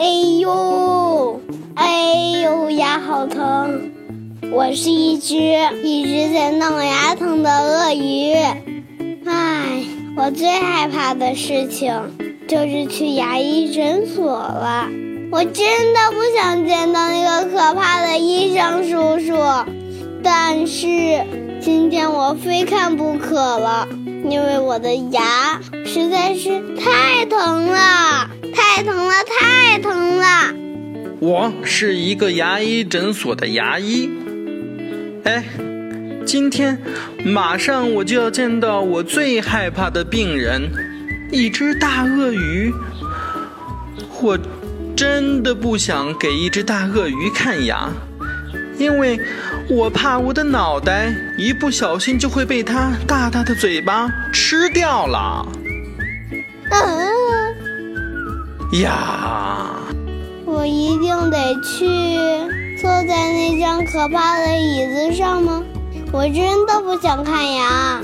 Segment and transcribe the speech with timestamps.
[0.00, 0.06] 哎
[0.40, 1.42] 呦，
[1.74, 3.90] 哎呦，牙好疼！
[4.50, 5.36] 我是一只
[5.82, 8.32] 一直在闹牙疼的鳄鱼。
[9.26, 9.84] 唉，
[10.16, 11.94] 我最害怕的事情
[12.48, 14.88] 就是去牙医诊所了。
[15.30, 19.36] 我真的不想见到那个可怕的医生叔叔，
[20.22, 20.86] 但是
[21.60, 23.86] 今天我非看不可了，
[24.30, 28.30] 因为我的牙实在是太疼了。
[28.60, 30.54] 太疼了，太疼了！
[31.18, 34.10] 我是一个牙医诊所的牙医。
[35.24, 35.42] 哎，
[36.26, 36.78] 今天
[37.24, 40.70] 马上我就要见到我最害怕的病人——
[41.32, 42.70] 一只大鳄鱼。
[44.20, 44.38] 我
[44.94, 47.88] 真的不想给一只大鳄鱼看牙，
[48.76, 49.18] 因为
[49.70, 55.46] 我怕我的脑袋一不小心就会被它大大的嘴巴吃掉了。
[56.70, 57.10] 嗯。
[58.78, 59.68] 呀！
[60.44, 61.86] 我一定得去
[62.80, 65.62] 坐在那张可怕的椅子上吗？
[66.12, 68.00] 我真的不想看牙。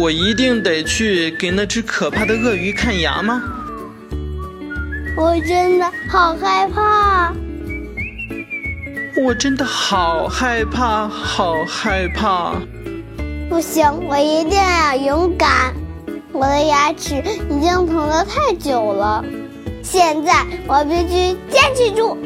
[0.00, 3.42] 我一定得去给那只可怕的鳄鱼看牙吗？
[5.14, 7.34] 我真的好害怕。
[9.22, 12.54] 我真的好害怕，好害怕。
[13.50, 15.74] 不行，我一定要勇敢。
[16.32, 19.22] 我的牙齿已经疼得太久了。
[19.82, 22.16] 现在我必须坚持住，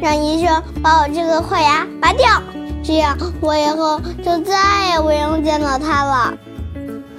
[0.00, 2.42] 让医生把我这个坏牙拔掉，
[2.84, 6.34] 这样我以后就再也不用见到他了。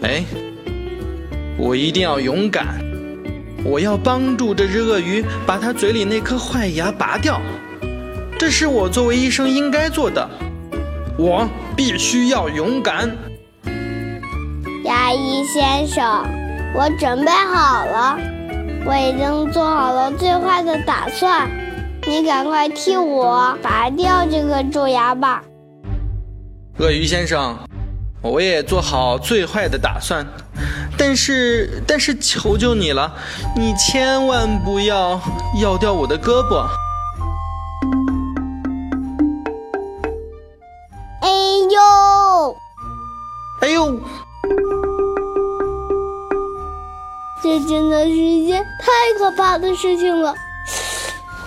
[0.03, 0.23] 哎，
[1.57, 2.79] 我一定要勇敢，
[3.65, 7.41] 我要帮助这只鳄鱼把它嘴里那颗坏牙拔掉，
[8.39, 10.29] 这是我作为医生应该做的，
[11.17, 13.11] 我必须要勇敢。
[14.83, 16.25] 牙医先生，
[16.73, 18.17] 我准备好了。
[18.83, 21.49] 我已经做好了最坏的打算，
[22.07, 25.43] 你赶快替我拔掉这个蛀牙吧。
[26.79, 27.55] 鳄鱼先生，
[28.21, 30.25] 我也做好最坏的打算，
[30.97, 33.13] 但是但是求求你了，
[33.55, 35.21] 你千万不要
[35.61, 36.65] 咬掉我的胳膊。
[47.43, 50.35] 这真的是一件太可怕的事情了，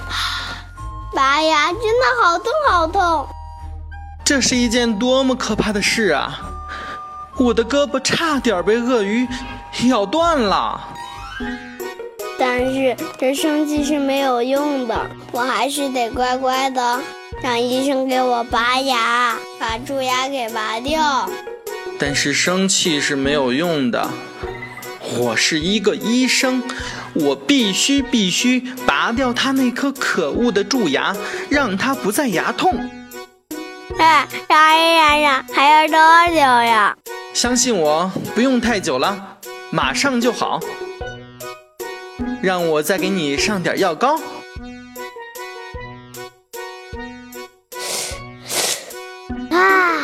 [1.15, 3.27] 拔牙真的好痛好痛。
[4.25, 6.41] 这是一件多么可怕的事啊！
[7.37, 9.27] 我的胳膊差点被鳄鱼
[9.89, 10.81] 咬断了。
[12.39, 17.01] 但是这生气是没有用的，我还是得乖乖的
[17.43, 21.29] 让医生给我拔牙，把蛀牙给拔掉。
[21.99, 24.09] 但是生气是没有用的。
[25.19, 26.63] 我是一个医生，
[27.13, 31.15] 我必须必须拔掉他那颗可恶的蛀牙，
[31.49, 32.91] 让他不再牙痛。
[33.99, 35.97] 哎，牙医先生还要多
[36.29, 36.97] 久呀？
[37.33, 39.39] 相信我，不用太久了，
[39.71, 40.59] 马上就好。
[42.43, 44.21] 让我再给你上点药膏。
[49.51, 50.01] 啊，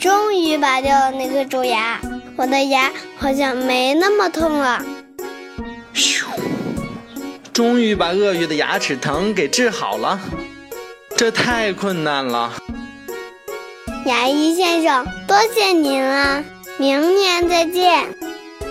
[0.00, 2.00] 终于拔掉了那颗蛀牙。
[2.36, 4.84] 我的牙好像没那么痛了。
[5.94, 6.24] 咻！
[7.52, 10.18] 终于把鳄鱼的牙齿疼给治好了，
[11.16, 12.52] 这太困难了。
[14.06, 16.42] 牙医先生，多谢您了，
[16.78, 18.08] 明年再见。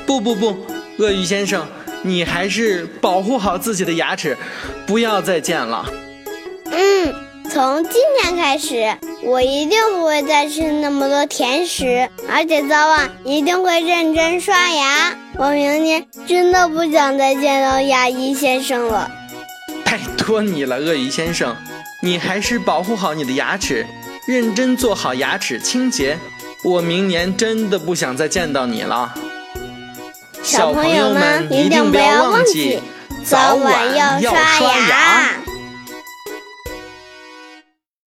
[0.05, 0.65] 不不不，
[0.97, 1.65] 鳄鱼先生，
[2.01, 4.35] 你还是保护好自己的牙齿，
[4.87, 5.85] 不要再见了。
[6.65, 7.13] 嗯，
[7.53, 8.97] 从今天开始。
[9.23, 15.13] 我一定不会再吃那么多甜食，而且早晚一定会认真刷牙。
[15.37, 19.11] 我明年真的不想再见到牙医先生了。
[19.83, 21.55] 拜托你了，鳄鱼先生，
[22.01, 23.85] 你还是保护好你的牙齿，
[24.25, 26.17] 认真做好牙齿清洁。
[26.63, 29.13] 我明年真的不想再见到你了。
[30.41, 32.81] 小朋友们一定不要忘记，
[33.25, 35.40] 早晚要刷牙。